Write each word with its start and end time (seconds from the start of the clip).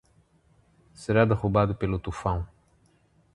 Será 0.95 1.25
derrubado 1.27 1.75
pelo 1.75 1.99
tufão 1.99 2.47